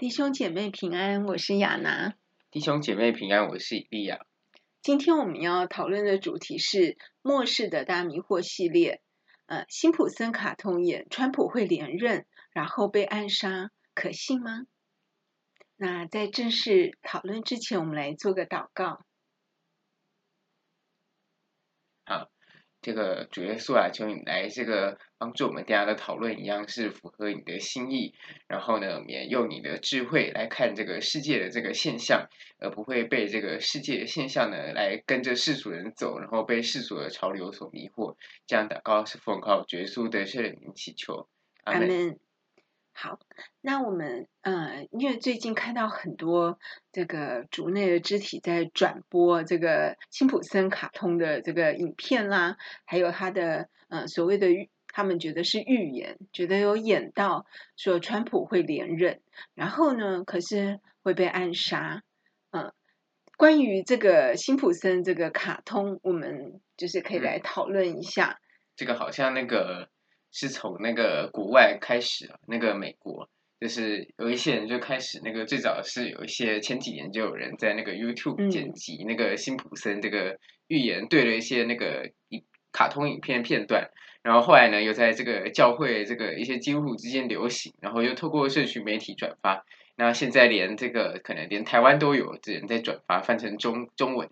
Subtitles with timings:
[0.00, 2.14] 弟兄姐妹平安，我是亚拿。
[2.50, 4.24] 弟兄姐妹平安，我是以利亚。
[4.80, 9.02] 今天我们要讨论的主题是末世的大迷惑系列。
[9.44, 14.62] 呃，辛普森卡通演川普会连任，然后被暗杀，可信吗？
[15.76, 19.04] 那在正式讨论之前，我们来做个祷告。
[22.06, 22.30] 好。
[22.82, 28.14] 这个主耶稣啊，求你来这个帮助我们大家的讨论一样是符合你的心意，
[28.46, 32.26] 然后呢，也用你的智慧来看这个世界的这个现象，
[32.58, 38.16] 而不会被这个世界的现象呢来跟着世俗人走，然后被世俗的潮流所迷惑。
[38.46, 41.28] 这样祷告是奉靠主耶稣的圣灵祈求，
[41.64, 42.18] 阿门。
[43.02, 43.18] 好，
[43.62, 46.58] 那我们呃，因为最近看到很多
[46.92, 54.48] 这个竹内的肢体在转播这个辛普森卡通的这个影片啦，还有他的呃所谓的，
[54.88, 59.22] 他们觉得是预言，觉得有演到说川普会连任，
[59.54, 62.02] 然后呢，可是会被暗杀。
[62.50, 62.74] 嗯、呃，
[63.38, 68.38] 关于这个辛普森这个卡通，我们就是可以来讨论一下。
[68.42, 68.44] 嗯、
[68.76, 69.88] 这个好像那个。
[70.32, 73.28] 是从那个国外开始，那个美国。
[73.60, 82.10] 就是有一些人就开始那个最早是有一些前几年就有人在那个 YouTube 剪辑那个辛普森这个预言，对了一些那个
[82.72, 83.90] 卡通影片片段，
[84.22, 94.30] 然后后来呢又在这个教会这个一些基督徒之间流行，然后又透过社群媒体转发，那现在连这个可能连台湾都有人在转发翻成中中文，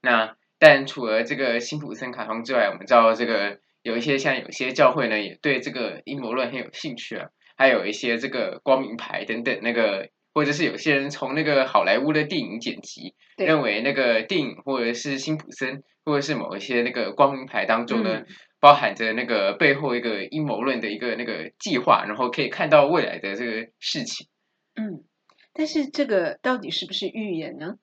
[0.00, 3.60] 那但除了这个辛普森卡通之外，我们知道这个。
[3.84, 18.26] 有一些像有些教会呢，也对这个阴谋论很有兴趣啊，还有一些这个光明牌等等那个，或者是有些人从那个好莱坞的电影剪辑，认为那个电影或者是辛普森或者是某一些那个光明牌当中呢，嗯、
[18.58, 24.28] 包含着那个背后一个阴谋论的一个那个计划，然后可以看到未来的这个事情。
[24.76, 25.04] 嗯，
[25.52, 27.74] 但是这个到底是不是预言呢？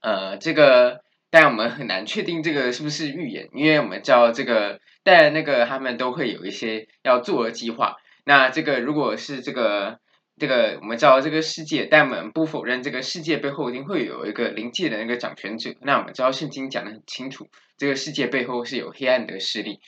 [0.00, 1.02] 呃，这个。
[1.30, 7.96] 但我们很难确定这个是不是预言，因为我们知道这个，但那个他们都会有一些要做的计划。
[8.24, 9.98] 那这个如果是这个
[10.38, 15.70] 这个，我们知道这个世界，但我们不否认这个世界背后一定会有一个灵界的那个掌权者。
[15.80, 19.78] 那我们知道圣经讲的很清楚，这个世界背后是有黑暗的势力。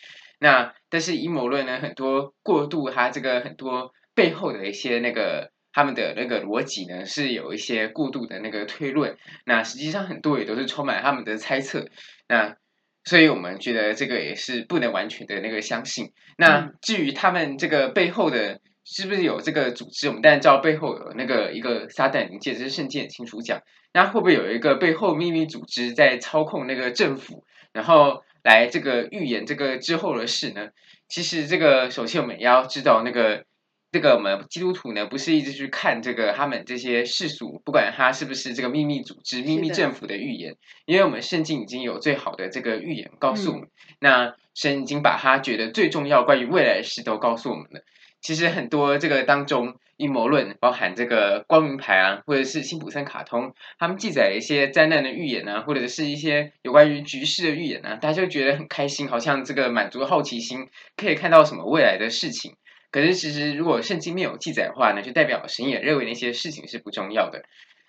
[0.41, 5.52] 那但是阴谋论呢，很多过度它这个很多背后的一些那个。
[5.73, 9.17] 他们的那个逻辑呢，是有一些过度的那个推论，
[9.47, 11.87] 那实际上很多也都是充满他们的猜测，
[12.29, 12.57] 那
[13.05, 16.13] 所以我们觉得这个也是不能完全的那个相信。
[16.37, 23.61] 那至于他们这个背后的是不是有这个组织，我们当然知道背后有那个一个撒旦灵界，这是圣经很清楚讲。
[23.95, 30.69] 那会不会有一个背后秘密组织在操控那个政府，然后来这个预言这个之后的事呢？
[31.09, 33.45] 其实这个首先我们也要知道那个。
[33.93, 43.71] 这个我们基督徒呢，不是一直去看这个他们这些世俗，不管他是不是这个秘密组织、秘密政府的预言，因为我们圣经已经有最好的这个预言告诉我们，嗯、
[44.01, 47.83] 那神已经把他觉得最重要关于未来的事都告诉我们了。
[48.23, 62.55] 其实很多这个当中阴谋论，包含这个光明牌啊，或者是辛普森卡通，他们记载一些灾难的预言啊，或者是一些有关于局势的预言啊，大家就觉得很开心，好像这个满足好奇心，可以看到什么未来的事情。
[62.93, 67.43] 可是，其实如果圣经没有记载的话呢，就代表神也认为那些事情是不重要的。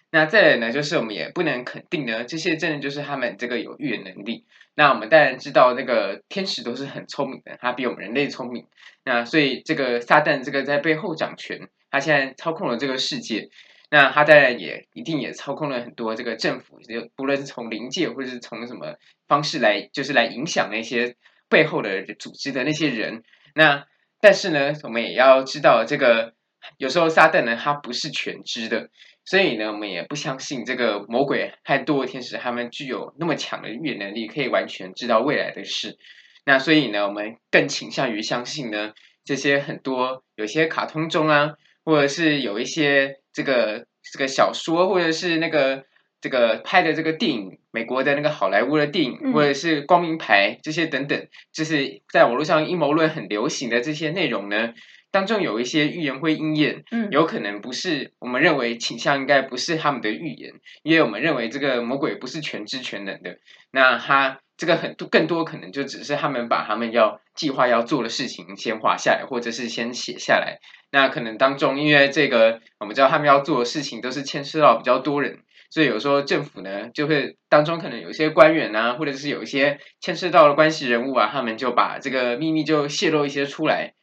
[0.10, 4.46] 那再来呢，就是我们也不能肯定呢，这些真的就是他们这个有预言能力。
[4.76, 8.66] 那我们当然知道，那个天使都是很聪明的，他比我们人类聪明。
[9.04, 13.50] 那所以这个撒旦这个在背后掌权，他现在操控了这个世界。
[13.90, 18.96] 那他当然也一定也操控了很多这个政府，就不论是从灵界或者是从什么
[19.28, 21.16] 方式来，就是来影响那些
[21.50, 23.24] 背后的组织的那些人。
[23.54, 23.86] 那
[24.24, 26.34] 但是呢，我们也要知道，这个
[26.78, 28.90] 有时候撒旦呢，他不是全知的，
[29.26, 35.98] 所以呢，我们也不相信这个魔鬼和堕落天使他们具有那么强的预言能力，可以完全知道未来的事。
[36.46, 38.94] 那所以呢，我们更倾向于相信呢，
[39.26, 45.84] 这些很多有些卡通中啊，或者是有一些这个这个小说，或者是那个。
[46.24, 54.76] 这个拍的这个电影，美国的那个好莱坞的电影，或者是光明牌这些等等，就是在网络上阴谋论很流行的这些内容呢，
[55.10, 60.54] 当中有一些预言会应验，嗯，有可能不是我们认为倾向应该不是他们的预言，
[60.84, 63.40] 因为我们认为这个魔鬼不是全知全能的，
[63.72, 70.60] 那他这个很多更多可能就只是他们把他们要计划要做的事情先画下来，或者是先写下来，
[70.92, 75.40] 那可能当中因为这个我们知道他们要做的事情都是牵涉到比较多人。
[75.74, 83.96] 所以有时候政府呢，就会当中可能有一些官员啊，或者是有一些牵涉到了关系人物啊，他们就把这个秘密就泄露一些出来。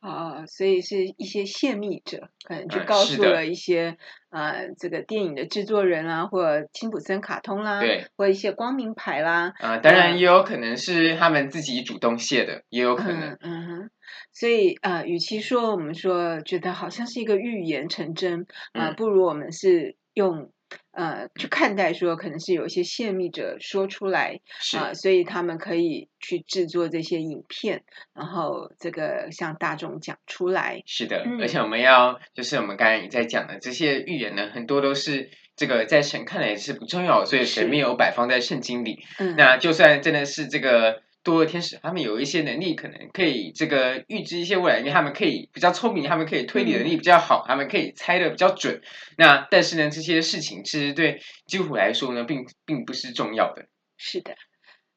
[0.00, 3.96] 啊、哦，所以是一些泄密者可能就告诉了一些、
[4.28, 13.30] 嗯、呃这个电影的制作人啊，或者辛普森卡通啦，对，或一些光明牌啦，啊，当然也有可能是他们自己主动泄的，也有可能。
[13.30, 13.90] 嗯嗯哼，
[14.34, 18.42] 所以呃，与其说我们说觉得好像是一个预言成真
[18.74, 20.52] 啊、呃，不如我们是用。
[20.96, 24.40] 呃，去看待说可能是有一些泄密者说出来
[24.78, 27.82] 啊、呃，所以他们可以去制作这些影片，
[28.14, 30.82] 然后这个向大众讲出来。
[30.86, 39.04] 是的，嗯、而且我们要就是我们刚才也在讲的这些预言呢，很多都是这个在神看来是不重要，所以神没有摆放在圣经里。
[39.18, 41.02] 嗯，那就算真的是这个。
[41.26, 48.80] 多的天使，他们有一些能力，可能可以这个预知一些未来，因为他们可以比较聪明，他们可以推理能力比较好，他们可以猜的比较准。
[49.18, 53.66] 那但是呢，这些事情其实对基督徒来说呢，并并不是重要的。
[53.96, 54.36] 是的，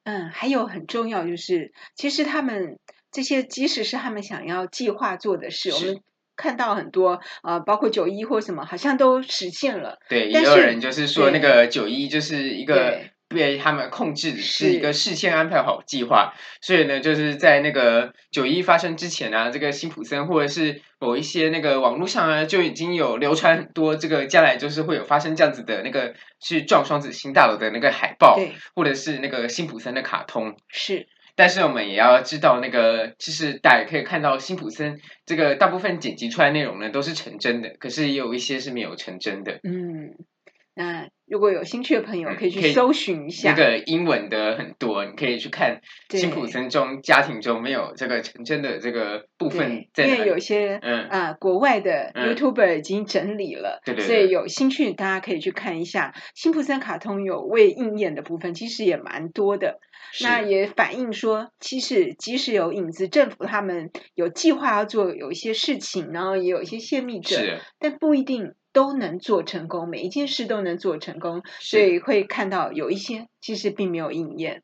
[0.03, 2.77] 嗯，还有很重要就是，其实他们
[3.11, 5.99] 这些即使是他们想要计划做的事，我们
[6.35, 9.97] 看到很多呃，包括九一或什么，好像都实现了。
[10.07, 13.01] 对，也有人就是说那个九一就是一个。
[13.29, 28.39] 被他们控制的是一个事先安排好计划，所以呢，就是在那个九一发生之前啊，这个辛普森或者是某一些那个网络上啊，就已经有流传很多这个将来就是会有发生这样子的那个去撞双子星大楼的那个海报，
[28.75, 31.07] 或者是那个辛普森的卡通，是。
[31.35, 40.15] 但是我们也要知道，那个其实大家可以看到辛普森这个大部分剪辑出来内容呢都是成真的，可是也有一些是没有成真的，嗯。
[40.75, 43.51] 那如果有兴趣的朋友，可以去搜寻一下。
[43.51, 45.79] 那个英文的很多，你可以去看。
[46.09, 54.07] 辛普森中家庭中没有这个成真的这个部分在，因为有些嗯啊国外的 YouTuber 已经整理了，对、对、对。
[54.07, 56.13] 所以有兴趣大家可以去看一下。
[56.33, 59.79] 辛普森卡通有未应验的部分，其实也蛮多的。
[60.21, 68.55] 那也反映说，其实即使有影子政府，他们有计划要做有一些事情，然后也有一些泄密者，但不一定。
[68.79, 74.63] 都能做成功，每一件事都能做成功，所以会看到有一些其实并没有应验。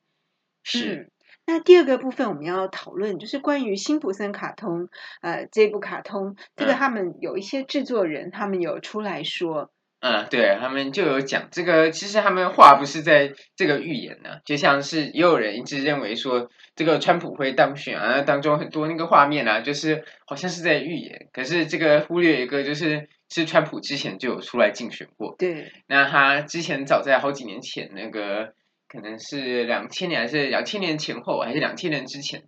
[0.64, 1.12] 是、嗯，
[1.46, 4.88] 那第二个部分我们要讨论就是关于辛普森卡通，
[5.20, 9.70] 呃，这部卡通，这个他们有一些制作人，他们有出来说。
[10.00, 28.54] 嗯，对，他们就有讲这个，其实他们话不是在这个预言呢，就像是也有人一直认为说这个川普会当选啊，当中很多那个画面啊，就是好像是在预言，可是这个忽略一个，就是是川普之前就有出来竞选过，对，那他之前早在好几年前，那个
[28.88, 32.44] 可能是两千年还是两千年前后，还是两千年之前，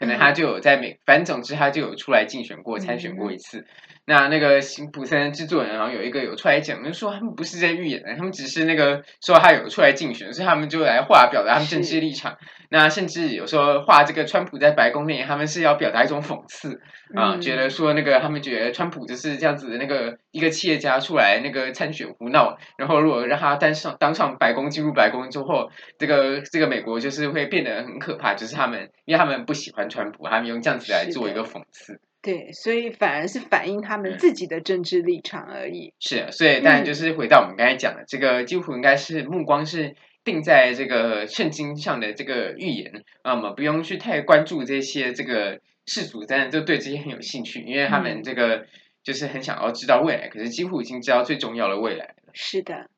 [0.00, 3.60] 可能他就有在美，反正总之他就有出来竞选过，参选过一次。
[3.60, 3.66] 嗯
[4.06, 12.36] 那那个辛普森制作人，然后有一个有出来讲，就说他们不是在预演的，他们只是那个说他有出来竞选，所以他们就来画表达他们政治立场。
[12.70, 16.80] 那甚至有时候画这个川普在白宫内，他们是要表达一种讽刺
[17.14, 32.00] 啊，觉得说那个他们觉得川普就是这样子的那个一个企业家出来那个参选胡闹，然后如果让他当上当上白宫进入白宫之后，这个这个美国就是会变得很可怕，就是他们因为他们不喜欢川普，他们用这样子来做一个讽刺。
[32.22, 35.86] 对，所以反而是反映他们自己的政治立场而已。
[35.88, 42.92] 嗯、是，所以当然就是回到我们刚才讲的，嗯、这个几乎应该是目光是定在这个圣经上的这个预言
[43.24, 48.66] 那，我们不用去太关注这些这个世俗，当然就对这些很有兴趣，因为他们这个
[49.02, 52.14] 就是很想要知道未来，嗯、可是几乎已经知道最重要的未来了。
[52.32, 52.90] 是的，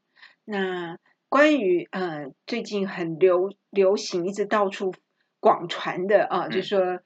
[0.44, 0.98] 那
[1.28, 4.94] 关于呃最近很流流行，一直到处
[5.40, 6.80] 广传的啊，就说。
[6.80, 7.00] 嗯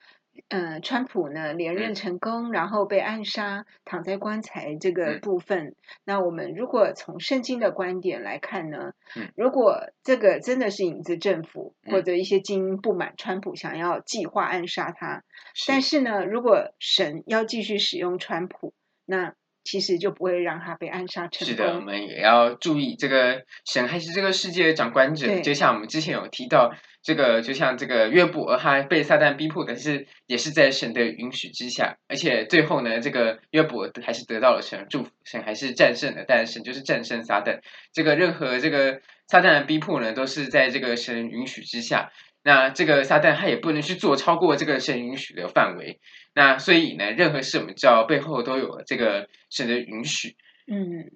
[0.48, 5.74] 嗯，川普呢连任成功，然后被暗杀，躺在棺材这个部分。
[6.04, 8.92] 那我们如果从圣经的观点来看呢，
[9.34, 15.24] 如果这个真的是影子政府或者一些精英不满川普，想要计划暗杀他，
[15.66, 18.74] 但是呢，如果神要继续使用川普，
[19.06, 19.32] 那
[19.64, 21.48] 其实就不会让他被暗杀成功。
[21.48, 25.40] 是的，我们也要注意，这个神还是这个世界的掌管者。
[25.40, 26.74] 就像我们之前有提到。
[27.02, 37.60] 这个就像这个约伯，他被撒旦逼迫，但是也是在神的允许之下，而且最后呢，这个约伯还是得到了神的祝福，神还是战胜了，但是神就是战胜撒旦。
[37.92, 42.10] 这个任何这个撒旦的逼迫呢，都是在这个神允许之下。
[42.46, 45.98] 那这个撒旦他也不能去做超过这个神允许的范围。
[46.32, 50.36] 那所以呢，任何事我们知道背后都有这个神的允许。
[50.70, 51.10] 嗯。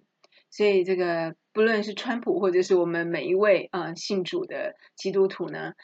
[0.52, 5.74] 所以，这个不论是川普，或者是我们每一位啊、呃、信主的基督徒呢，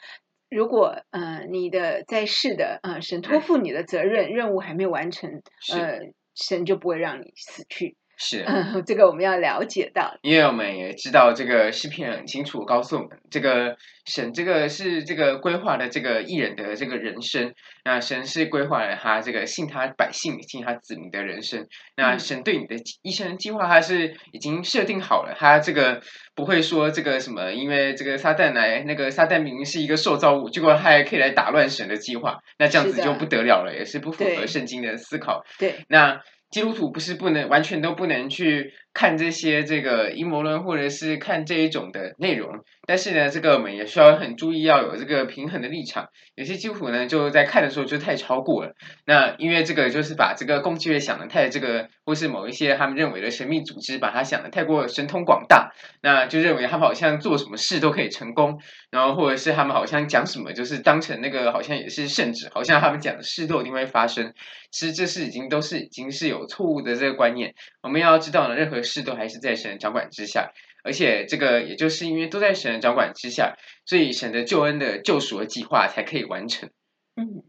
[0.49, 5.99] 如果呃你的在世的啊、呃、神托付你的责任任务还没有完成，呃
[6.35, 7.95] 神就不会让你死去。
[8.17, 17.53] 是，嗯， 这个我们要了解到，因为我们也知道这个诗篇很清楚告诉我们，这个神这个是这个规划的这个艺人的这个人生，
[17.85, 26.01] 那神是规划了他这个信他百姓、信他子民的人生，那神对你的一生计划他是已经设定好了，他这个
[26.33, 35.45] 不会说这个什么，因为这个撒旦来，那个撒旦明明是一个受造物，结果他还可以来打乱神的计划，那这样子就不得了了，也是不符合圣经的思考。
[35.59, 36.19] 对，那。
[36.49, 42.49] 基督徒不是不能完全都不能去看这些这个阴谋论，或者是看这一种的内容。
[42.87, 46.07] 但是呢，这个我们也需要很注意，要有这个平衡的立场。
[46.33, 48.73] 有些基督徒呢，就在看的时候就太超过了。
[49.05, 64.33] 那因为这个就是把这个共济会想的太这个，或是某一些他们认为的神秘组织，把它想的太过神通广大，那就认为他们好像做什么事都可以成功，然后或者是他们好像讲什么就是当成那个好像也是圣旨，好像他们讲的事都一定会发生。
[64.69, 67.53] 其实这是已经都是已经是有错误的这个观念。
[67.81, 70.53] 我们要知道呢，任何事都还是在神的掌管之下。
[70.83, 76.69] 而且这个也就是因为都在神的掌管之下，所以神的救恩的救赎的计划才可以完成。
[77.17, 77.43] 嗯，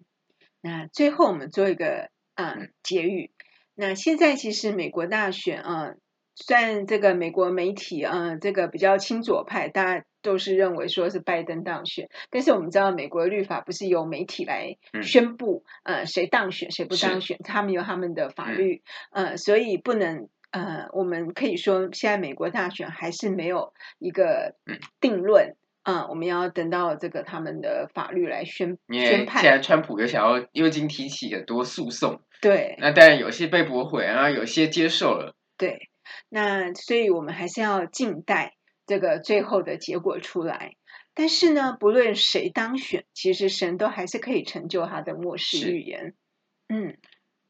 [0.60, 3.30] 那最后我们做一个啊、呃、结语。
[3.76, 5.96] 那现在其实美国大选啊、呃，
[6.34, 20.28] 虽然这个美国媒体啊、呃，这个比较亲左派，大家都是认为说是拜登当选，但是我们知道美国的律法不是由媒体来宣布，嗯、呃，谁当选谁不当选，他们有他们的法律，嗯、呃，所以不能。
[20.50, 24.54] 呃，我们可以说，现在美国大选还是没有一个
[24.98, 26.06] 定论啊。
[26.08, 29.42] 我们要等到这个他们的法律来宣宣判。
[29.42, 35.34] 现在川普又想要又经提起很多诉讼，对，那当然有些被驳回，然后有些接受了。
[35.58, 35.90] 对，
[36.30, 38.54] 那所以我们还是要静待
[38.86, 40.76] 这个最后的结果出来。
[41.14, 46.14] 但是呢，不论谁当选，其实神都还是可以成就他的末世预言。
[46.68, 46.96] 嗯。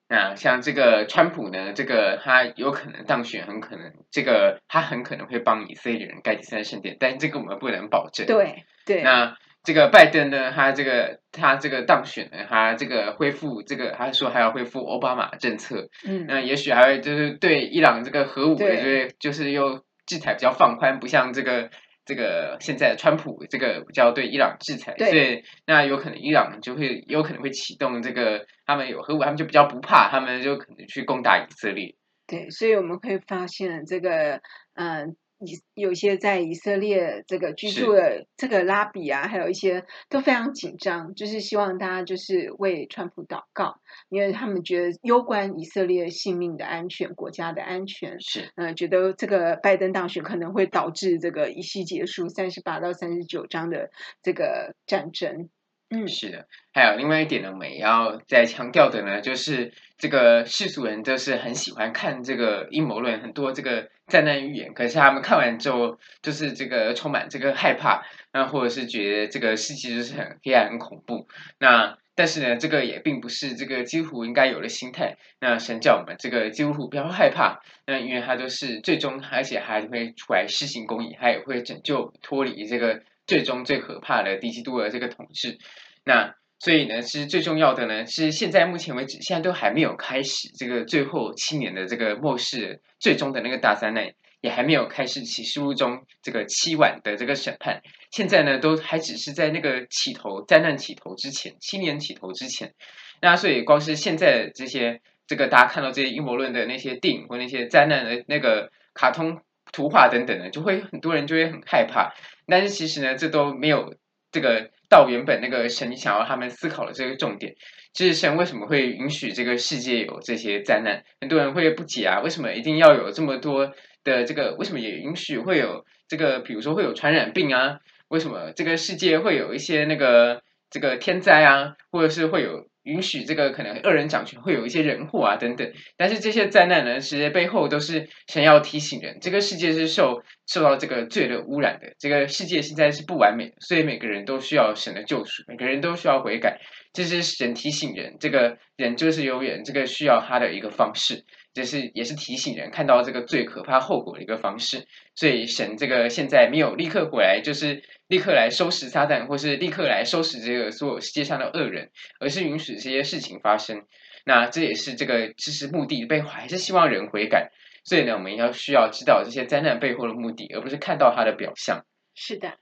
[0.09, 8.27] 那像这个川普呢，这个他有可能当选，很可能这个他很可能会帮以色列人盖第三圣殿，但这个我们不能保证。
[8.27, 9.03] 对对。
[9.03, 15.89] 那这个拜登呢，他这个他这个当选呢，他这个恢复这个，他说还要恢复奥巴马政策。
[16.07, 16.25] 嗯。
[16.27, 21.71] 那也许还会就是对伊朗这个核武的，就是就是又制裁比较放宽，不像这个。
[22.09, 31.95] 这个现在川普这个比较对伊朗制裁，所以那有可能伊朗就会有可能会启动这个，他们有核武，他们就比较不怕，他们就可能去攻打以色列。
[32.27, 34.41] 对，所以我们会发现这个，
[34.73, 35.17] 嗯。
[35.39, 48.21] 以有些在以色列这个居住的这个拉比啊，还有一些都非常紧张，就是希望大家就是为川普祷告，因为他们觉得攸关以色列性命的安全、国家的安全。
[48.21, 53.91] 是，嗯、呃，觉得这个拜登当选可能会导致这个一系结束三十八到三十九章的
[54.23, 55.49] 这个战争。
[55.91, 68.03] 嗯，是的，还有另外一点呢，我们也要再强调的呢，就是这个世俗人都是很喜欢看这个阴谋论，很多这个灾难预言，可是他们看完之后，就是这个充满这个害怕，
[68.35, 71.27] 那或者是觉得这个世界就是很黑暗、很恐怖。
[71.59, 75.17] 那但是呢，这个也并不是这个基督徒应该有的心态。
[75.41, 83.01] 那神叫我们这个基督徒不要害怕，那因为他都是最终，而且还会出来施行公义，他也会拯救脱离这个。
[83.29, 85.59] 最终最可怕的低基督的这个统治，
[86.03, 102.73] 那所以呢，是最重要的呢，是现在目前为止，现在都还没有开始这个最后七年的这个末世，最终的那个大灾难也还没有开始启示录中这个七晚的这个审判，现在呢，都还只是在那个起头灾难起头之前，七年起头之前，
[103.21, 109.43] 那所以光是现在这些这个大家看到这些阴谋论的那些电影或那些灾难的那个卡通。
[109.73, 112.13] 图画等等的，就会很多人就会很害怕。
[112.47, 113.95] 但是其实呢，这都没有
[114.33, 117.55] 这个到原本那个神想要他们思考的这个重点，
[117.93, 121.05] 就是神为什么会允许这个世界有这些灾难？
[121.21, 123.73] 很多人会不解啊，为什么一定要有这么多
[124.05, 124.55] 的这个？
[124.59, 126.41] 为什么也允许会有这个？
[126.41, 127.79] 比如说会有传染病啊？
[128.09, 131.75] 为什么这个世界会有一些那个这个天灾啊？
[131.91, 132.69] 或者是会有？
[132.89, 146.59] 允许这个可能恶人掌权，会有一些人祸啊等等，但是这些灾难呢，其实背后都是神要提醒人，这个世界是受受到这个罪的污染的，这个世界现在是不完美的，所以每个人都需要神的救赎，每个人都需要悔改，
[146.93, 151.25] 这是神提醒人，这个人就是永远这个需要他的一个方式。
[151.55, 154.87] 这是也是提醒人看到这个最可怕后果的一个方式，
[155.17, 161.91] 所以神这个现在没有立刻回来，就是立刻来收拾撒旦，或是立刻来收拾这个所有世界上的恶人，
[162.21, 163.83] 而是允许这些事情发生。
[164.25, 167.51] 那这也是这个其实目的背后，还是希望人悔改。
[167.89, 171.87] 所以呢，我们要需要知道这些灾难背后的目的，而不是看到它的表象。
[172.15, 172.59] 是的。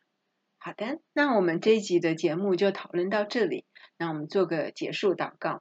[0.58, 3.64] 好的，那我们这一集的节目就讨论到这里，
[3.98, 5.58] 那我们做个结束祷告。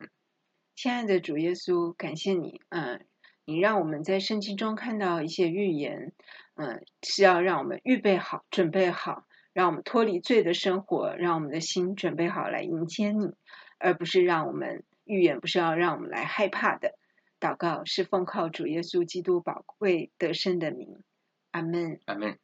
[0.75, 2.61] 亲爱的主耶稣，感谢你。
[2.69, 3.07] 嗯，
[3.43, 6.13] 你让我们在圣经中看到一些预言，
[6.53, 13.33] 嗯，是要让我们预备好，准备好，让我们脱离罪的生活，让我们的心准备好来迎接你，
[13.79, 16.93] 而不是让我们预言不是要让我们来害怕的。
[17.39, 21.03] 祷告是奉靠主耶稣基督宝贵得胜的名，
[21.51, 22.39] 阿门，阿门。